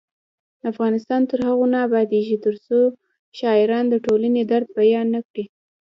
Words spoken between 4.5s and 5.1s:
درد بیان